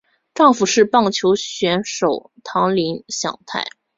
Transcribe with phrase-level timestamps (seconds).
[0.33, 3.67] 丈夫是棒球选手堂林翔太。